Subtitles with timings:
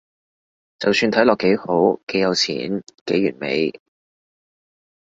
[0.79, 3.79] 就算睇落幾好，幾有錢，幾完美